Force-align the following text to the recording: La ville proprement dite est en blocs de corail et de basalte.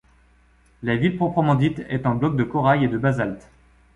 La 0.81 0.95
ville 0.95 1.15
proprement 1.15 1.53
dite 1.53 1.83
est 1.87 2.07
en 2.07 2.15
blocs 2.15 2.35
de 2.35 2.43
corail 2.43 2.83
et 2.83 2.87
de 2.87 2.97
basalte. 2.97 3.51